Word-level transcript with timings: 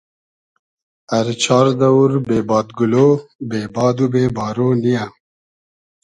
ار 1.17 1.27
چار 1.43 1.65
دئوور 1.79 2.11
بې 2.27 2.39
بادگولۉ، 2.49 2.93
بې 3.49 3.61
باد 3.75 3.97
و 4.03 4.05
بې 4.13 4.23
بارۉ 4.35 4.57
نییۂ 4.81 5.05